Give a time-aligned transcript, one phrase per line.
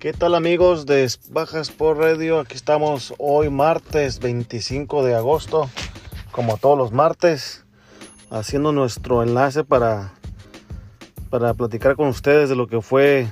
[0.00, 2.40] ¿Qué tal amigos de Bajas por Radio?
[2.40, 5.68] Aquí estamos hoy martes 25 de agosto,
[6.30, 7.66] como todos los martes,
[8.30, 10.14] haciendo nuestro enlace para,
[11.28, 13.28] para platicar con ustedes de lo que fue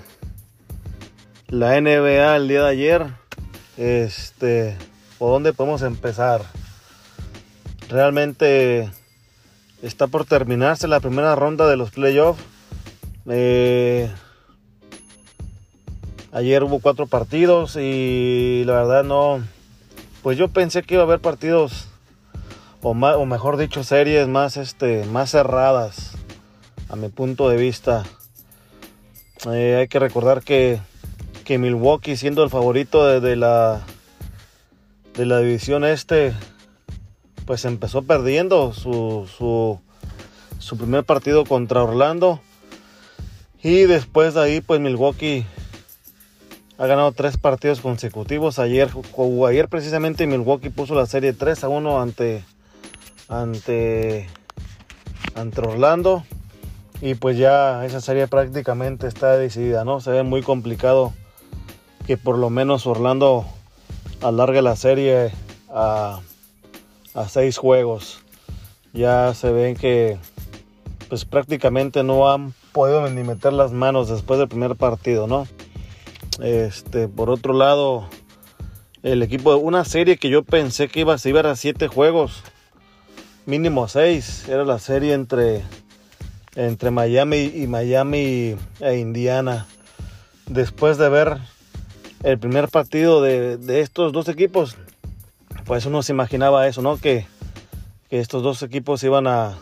[1.46, 3.06] la NBA el día de ayer.
[3.78, 4.76] Este,
[5.18, 6.42] ¿por dónde podemos empezar?
[7.88, 8.90] Realmente
[9.80, 12.44] está por terminarse la primera ronda de los playoffs.
[13.24, 14.10] Eh,
[16.38, 19.42] Ayer hubo cuatro partidos y la verdad no.
[20.22, 21.88] Pues yo pensé que iba a haber partidos,
[22.80, 26.12] o, o mejor dicho, series más, este, más cerradas,
[26.88, 28.04] a mi punto de vista.
[29.50, 30.78] Eh, hay que recordar que,
[31.44, 33.80] que, Milwaukee, siendo el favorito de, la,
[35.14, 36.34] de la división este,
[37.46, 39.80] pues empezó perdiendo su, su,
[40.60, 42.40] su primer partido contra Orlando.
[43.60, 45.44] Y después de ahí, pues Milwaukee
[46.78, 48.60] ha ganado tres partidos consecutivos.
[48.60, 48.88] Ayer,
[49.48, 52.44] ayer precisamente Milwaukee puso la serie 3 a 1 ante,
[53.28, 54.28] ante,
[55.34, 56.24] ante Orlando.
[57.00, 60.00] Y pues ya esa serie prácticamente está decidida, ¿no?
[60.00, 61.12] Se ve muy complicado
[62.06, 63.44] que por lo menos Orlando
[64.22, 65.32] alargue la serie
[65.68, 66.20] a,
[67.14, 68.20] a seis juegos.
[68.92, 70.16] Ya se ven que
[71.08, 75.46] pues prácticamente no han podido ni meter las manos después del primer partido, ¿no?
[76.40, 78.08] Este, por otro lado,
[79.02, 82.42] el equipo de una serie que yo pensé que iba, a ir a siete juegos,
[83.46, 85.62] mínimo seis, era la serie entre,
[86.54, 89.66] entre Miami y Miami e Indiana.
[90.46, 91.38] Después de ver
[92.22, 94.76] el primer partido de, estos dos equipos,
[95.64, 96.98] pues uno se imaginaba eso, ¿no?
[96.98, 97.26] Que,
[98.10, 99.58] que estos dos equipos iban a,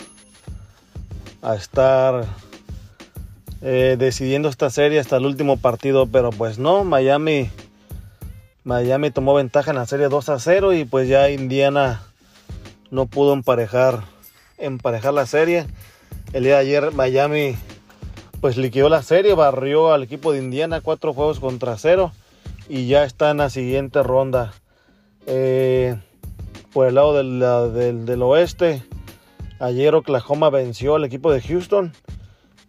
[1.41, 2.27] a estar
[3.62, 7.51] eh, decidiendo esta serie hasta el último partido, pero pues no, Miami,
[8.64, 12.03] Miami tomó ventaja en la serie 2 a 0 y pues ya Indiana
[12.91, 14.03] no pudo emparejar,
[14.58, 15.67] emparejar la serie.
[16.33, 17.57] El día de ayer Miami
[18.41, 22.13] pues liquidó la serie, barrió al equipo de Indiana cuatro juegos contra cero
[22.69, 24.53] y ya está en la siguiente ronda.
[25.27, 25.97] Eh,
[26.73, 28.83] por el lado del, del oeste,
[29.59, 31.92] ayer Oklahoma venció al equipo de Houston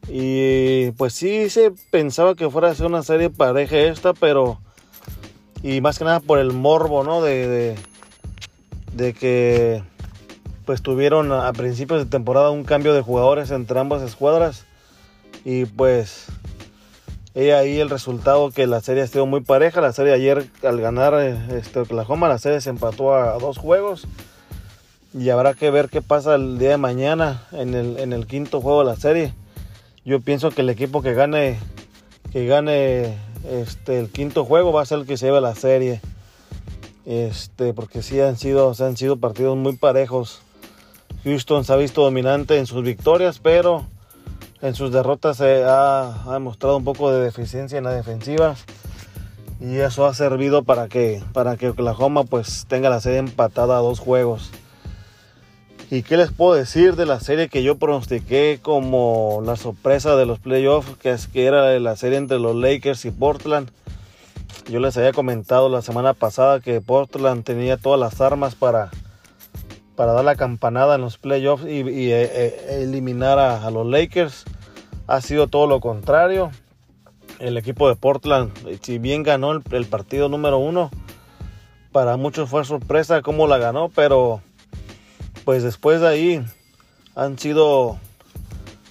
[0.10, 4.60] y pues sí se pensaba que fuera a ser una serie pareja esta, pero.
[5.64, 7.22] Y más que nada por el morbo, ¿no?
[7.22, 7.76] De,
[8.94, 9.84] de, que
[10.66, 14.66] pues tuvieron a principios de temporada un cambio de jugadores entre ambas escuadras.
[15.44, 16.28] Y pues
[17.34, 19.82] he ahí el resultado que la serie ha sido muy pareja.
[19.82, 24.08] La serie ayer al ganar este, Oklahoma, la serie se empató a, dos juegos.
[25.14, 28.62] Y habrá que ver qué pasa el día de mañana en el, en el quinto
[28.62, 29.34] juego de la serie
[30.08, 31.60] yo pienso que el equipo que gane
[32.32, 33.18] que gane
[33.52, 36.00] este el quinto juego va a ser el que se lleve la serie.
[37.06, 40.40] Este porque sí han sido han sido partidos muy parejos.
[41.26, 43.86] Houston se ha visto dominante en sus victorias pero
[44.62, 48.56] en sus derrotas se ha, ha demostrado un poco de deficiencia en la defensiva.
[49.60, 53.82] Y eso ha servido para que para que Oklahoma pues tenga la serie empatada a
[53.82, 54.52] dos juegos
[55.90, 60.26] ¿Y qué les puedo decir de la serie que yo pronostiqué como la sorpresa de
[60.26, 63.72] los playoffs, que, es, que era la serie entre los Lakers y Portland?
[64.70, 68.92] Yo les había comentado la semana pasada que Portland tenía todas las armas para,
[69.96, 74.44] para dar la campanada en los playoffs y, eh, eh, eliminar a, los Lakers.
[75.08, 76.52] Ha sido todo lo contrario.
[77.40, 80.92] El equipo de Portland, si bien ganó el, el partido número uno,
[81.94, 84.42] para muchos fue sorpresa cómo la ganó, pero
[85.48, 86.46] pues después de ahí
[87.16, 87.98] han sido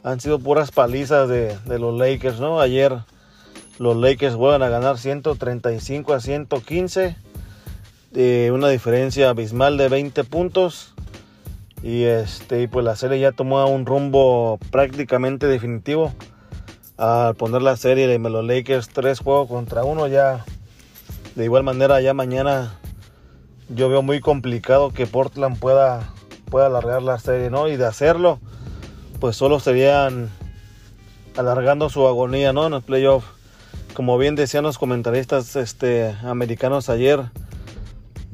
[0.03, 2.61] han sido puras palizas de, los Lakers, ¿no?
[2.61, 3.01] Ayer
[3.79, 7.15] los Lakers vuelven a ganar 135 a 115,
[8.11, 10.95] de una diferencia abismal de 20 puntos.
[11.83, 16.15] Y este, pues la serie ya tomó un rumbo prácticamente definitivo.
[16.97, 20.47] Al poner la serie de los Lakers 3 juegos contra uno, ya
[21.35, 22.79] de igual manera, ya mañana
[23.69, 26.15] yo veo muy complicado que Portland pueda
[26.51, 27.69] pueda alargar la serie, ¿no?
[27.69, 28.41] Y de hacerlo,
[29.21, 30.31] pues solo serían
[31.37, 32.67] alargando su agonía, ¿no?
[32.67, 33.25] En el playoff.
[33.95, 37.25] Como bien decían los comentaristas este, americanos ayer,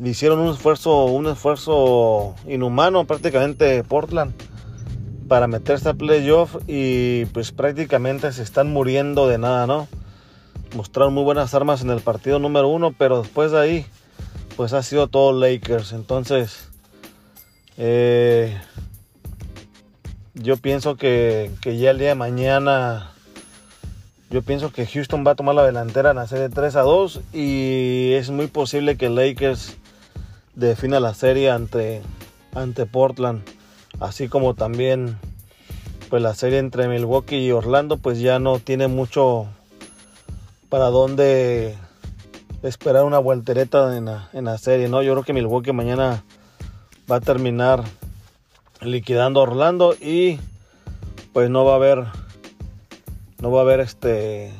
[0.02, 4.32] hicieron un esfuerzo, un esfuerzo inhumano prácticamente Portland
[5.28, 9.88] para meterse a playoff y pues prácticamente se están muriendo de nada, ¿no?
[10.76, 13.86] Mostraron muy buenas armas en el partido número uno, pero después de ahí,
[14.56, 15.92] pues ha sido todo Lakers.
[15.92, 16.71] Entonces,
[17.78, 18.58] eh,
[20.34, 23.12] yo pienso que, ya el día de mañana
[24.30, 27.20] Yo pienso que Houston va a tomar la delantera en la serie 3 a 2
[27.32, 29.76] y es muy posible que Lakers
[30.54, 32.02] defina la serie ante,
[32.54, 33.42] ante Portland.
[34.00, 35.18] Así como también
[36.08, 39.46] pues la serie entre Milwaukee y Orlando pues ya no tiene mucho
[40.68, 41.76] para dónde
[42.62, 45.02] esperar una voltereta en la, en la serie, ¿no?
[45.02, 46.24] Yo creo que Milwaukee mañana
[47.12, 47.84] va a terminar
[48.80, 50.40] liquidando Orlando y
[51.34, 52.06] pues no va a haber
[53.38, 54.50] no va a haber este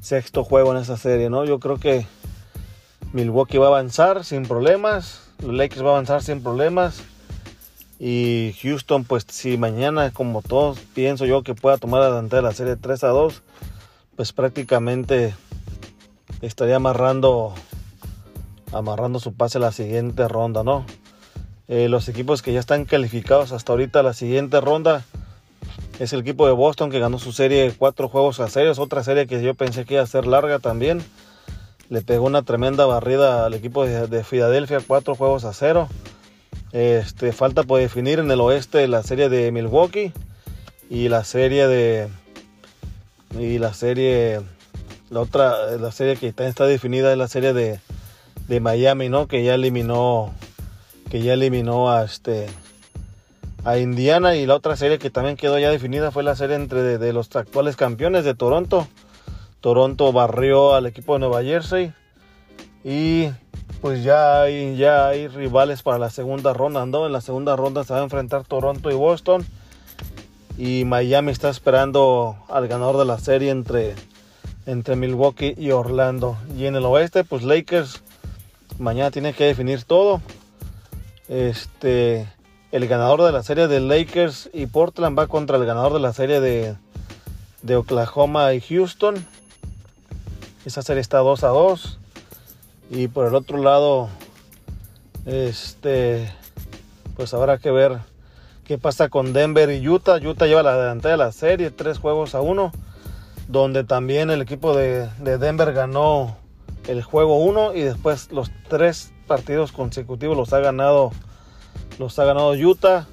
[0.00, 1.44] sexto juego en esa serie, ¿no?
[1.44, 2.08] Yo creo que
[3.12, 7.04] Milwaukee va a avanzar sin problemas, los Lakers va a avanzar sin problemas
[8.00, 12.74] y Houston pues si mañana como todos pienso yo que pueda tomar adelante la serie
[12.74, 13.42] 3 a 2,
[14.16, 15.36] pues prácticamente
[16.40, 17.54] estaría amarrando
[18.72, 20.84] amarrando su pase a la siguiente ronda, ¿no?
[21.66, 25.02] Eh, los equipos que ya están calificados hasta ahorita a la siguiente ronda
[25.98, 29.26] es el equipo de Boston que ganó su serie cuatro juegos a series, otra serie
[29.26, 31.02] que yo pensé que iba a ser larga también.
[31.88, 35.88] Le pegó una tremenda barrida al equipo de, Filadelfia, cuatro juegos a cero.
[36.72, 40.12] Este, falta por definir en el oeste la serie de Milwaukee
[40.90, 42.08] y la serie de
[43.38, 44.40] y la serie
[45.10, 47.78] la otra la serie que también está definida es la serie de,
[48.48, 49.28] de Miami, ¿no?
[49.28, 50.34] Que ya eliminó
[51.14, 52.48] que ya eliminó a este
[53.64, 56.98] a Indiana y la otra serie que también quedó ya definida fue la serie entre
[56.98, 58.88] de, los actuales campeones de Toronto.
[59.60, 61.92] Toronto barrió al equipo de Nueva Jersey
[62.82, 63.28] y
[63.80, 67.06] pues ya hay, ya hay rivales para la segunda ronda, ¿no?
[67.06, 69.46] En la segunda ronda se va a enfrentar Toronto y Boston
[70.58, 73.94] y Miami está esperando al ganador de la serie entre,
[74.66, 76.36] entre Milwaukee y Orlando.
[76.58, 78.02] Y en el oeste, pues Lakers
[78.80, 80.20] mañana tiene que definir todo.
[81.28, 82.28] Este,
[82.70, 86.12] el ganador de la serie de Lakers y Portland va contra el ganador de la
[86.12, 86.74] serie de,
[87.62, 89.24] de Oklahoma y Houston.
[90.66, 91.98] Esa serie está 2 a 2.
[92.90, 94.08] Y por el otro lado,
[95.24, 96.30] este,
[97.16, 97.98] pues habrá que ver
[98.64, 100.16] qué pasa con Denver y Utah.
[100.16, 102.72] Utah lleva la delantera de la serie, tres juegos a uno,
[103.48, 106.36] donde también el equipo de, de Denver ganó
[106.88, 111.12] el juego 1 y después los tres partidos consecutivos los ha ganado
[111.98, 113.06] los ha ganado Utah.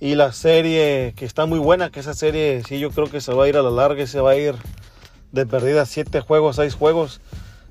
[0.00, 3.32] Y la serie que está muy buena que esa serie sí yo creo que se
[3.32, 4.54] va a ir a la larga y se va a ir
[5.32, 7.20] de perdida 7 juegos 6 juegos.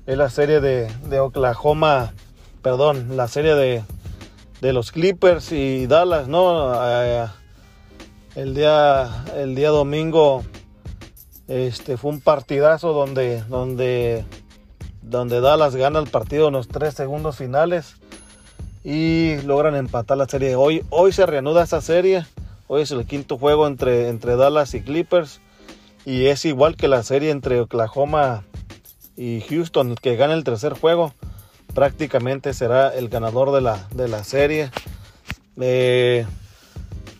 [0.06, 2.12] Es la serie de, de, Oklahoma
[2.62, 3.84] perdón la serie de,
[4.60, 7.26] de los Clippers y Dallas no eh,
[8.34, 10.42] el día el día domingo
[11.46, 14.24] este fue un partidazo donde donde
[15.04, 17.96] donde Dallas gana el partido en los tres segundos finales
[18.82, 20.56] y logran empatar la serie.
[20.56, 22.26] Hoy, hoy se reanuda esa serie.
[22.66, 25.40] Hoy es el quinto juego entre, entre Dallas y Clippers.
[26.06, 28.44] Y es igual que la serie entre Oklahoma
[29.16, 29.94] y Houston.
[29.94, 31.12] que gana el tercer juego
[31.74, 34.70] prácticamente será el ganador de la, de la serie.
[35.60, 36.26] Eh,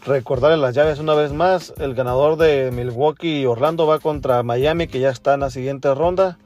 [0.06, 1.74] recordarles las llaves una vez más.
[1.78, 5.94] El ganador de Milwaukee y Orlando va contra Miami que ya está en la siguiente
[5.94, 6.38] ronda.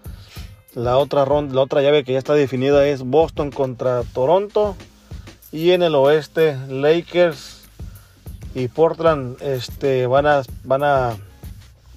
[0.78, 4.76] La otra, ronda, la otra llave que ya está definida es Boston contra Toronto.
[5.50, 7.62] Y en el oeste, Lakers
[8.54, 11.16] y Portland este, van a, van a.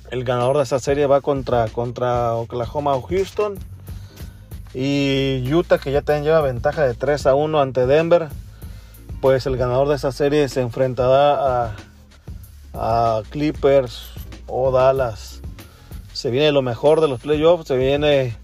[0.09, 3.59] El ganador de esa serie va contra, contra Oklahoma o Houston.
[4.73, 8.29] Y Utah, que ya también lleva ventaja de 3 a 1 ante Denver.
[9.21, 11.75] Pues el ganador de esa serie se enfrentará a,
[12.73, 14.09] a Clippers
[14.47, 15.39] o Dallas.
[16.13, 17.67] Se viene lo mejor de los playoffs.
[17.67, 18.40] Se viene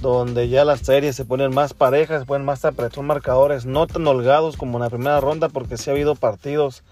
[0.00, 4.06] donde ya las series se ponen más parejas, se ponen más apretón marcadores, no tan
[4.06, 6.82] holgados como en la primera ronda, porque sí ha habido partidos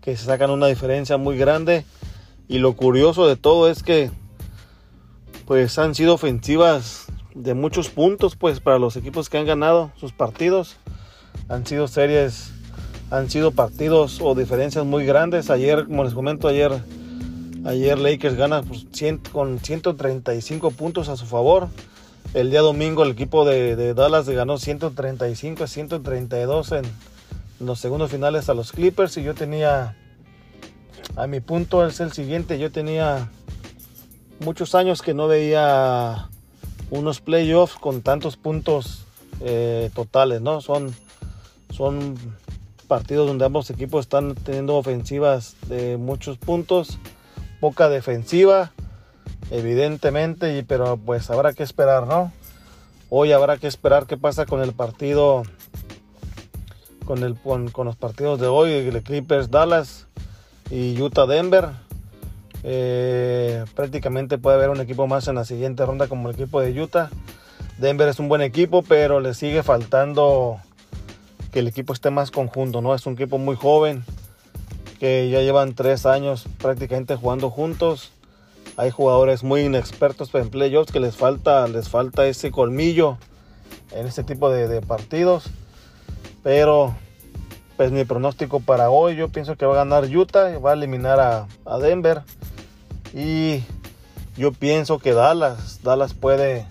[0.00, 1.84] que se sacan una diferencia muy grande.
[2.46, 4.10] Y lo curioso de todo es que
[5.46, 10.12] pues han sido ofensivas de muchos puntos pues para los equipos que han ganado sus
[10.12, 10.76] partidos.
[11.48, 12.52] Han sido series,
[13.10, 15.48] han sido partidos o diferencias muy grandes.
[15.48, 16.72] Ayer, como les comento, ayer,
[17.64, 18.86] ayer Lakers gana pues,
[19.32, 21.68] con 135 puntos a su favor.
[22.34, 26.84] El día domingo el equipo de, Dallas ganó 135 a 132 en,
[27.60, 29.96] los segundos finales a los Clippers y yo tenía,
[31.14, 33.30] a mi punto es el siguiente, yo tenía
[34.40, 36.28] muchos años que no veía
[36.90, 39.06] unos playoffs con tantos puntos
[39.40, 40.60] eh, totales, ¿no?
[40.60, 40.92] Son,
[41.70, 42.16] son
[42.88, 46.98] partidos donde ambos equipos están teniendo ofensivas de muchos puntos,
[47.60, 48.72] poca defensiva
[49.50, 52.32] evidentemente, pero pues habrá que esperar, ¿no?
[53.10, 55.42] Hoy habrá que esperar qué pasa con el partido,
[57.04, 60.06] con, el, con, los partidos de hoy, el Clippers Dallas
[60.70, 61.68] y Utah Denver.
[62.62, 66.80] Eh, prácticamente puede haber un equipo más en la siguiente ronda como el equipo de
[66.80, 67.10] Utah.
[67.78, 70.58] Denver es un buen equipo, pero le sigue faltando
[71.52, 72.94] que el equipo esté más conjunto, ¿no?
[72.94, 74.04] Es un equipo muy joven,
[74.98, 78.13] que ya llevan tres años prácticamente jugando juntos.
[78.76, 83.18] Hay jugadores muy inexpertos en playoffs que les falta, les falta ese colmillo
[83.92, 85.44] en este tipo de, partidos.
[86.42, 86.94] Pero,
[87.76, 91.20] pues mi pronóstico para hoy, yo pienso que va a ganar Utah, va a eliminar
[91.20, 92.22] a, a Denver.
[93.14, 93.62] Y
[94.36, 96.66] yo pienso que Dallas, Dallas puede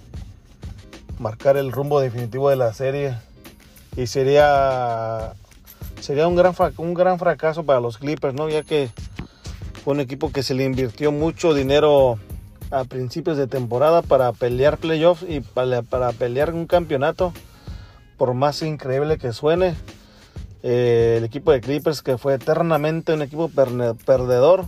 [1.19, 3.15] marcar el rumbo definitivo de la serie.
[3.95, 5.33] Y sería,
[6.01, 8.49] sería un, gran, un gran fracaso para los Clippers, ¿no?
[8.49, 8.89] Ya que
[9.83, 12.17] fue un equipo que se le invirtió mucho dinero
[12.71, 17.33] a principios de temporada para pelear playoffs y para, para pelear un campeonato.
[18.17, 19.75] Por más increíble que suene,
[20.63, 24.65] eh, el equipo de Clippers que fue eternamente un equipo perdedor.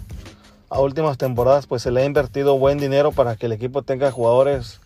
[0.69, 4.11] A últimas temporadas pues se le ha invertido buen dinero para que el equipo tenga
[4.11, 4.81] jugadores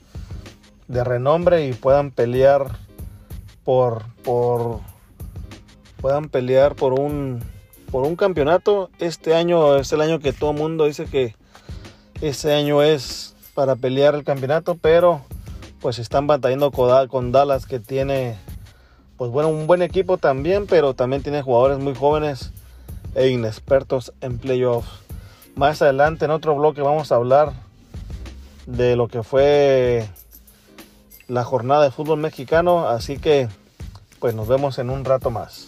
[0.88, 2.78] de renombre y puedan pelear
[3.64, 4.82] por, por
[6.00, 7.42] puedan pelear por un
[7.92, 8.90] por un campeonato.
[9.00, 11.36] Este año es el año que todo mundo dice que
[12.22, 15.22] ese año es para pelear el campeonato, pero
[15.82, 18.38] pues están batallando con Dallas que tiene
[19.18, 22.52] pues bueno, un buen equipo también, pero también tiene jugadores muy jóvenes
[23.16, 24.90] e inexpertos en playoffs.
[25.56, 27.52] Más adelante en otro bloque vamos a hablar
[28.66, 30.08] de lo que fue
[31.28, 33.50] la jornada de fútbol mexicano, así que
[34.20, 35.68] pues nos vemos en un rato más.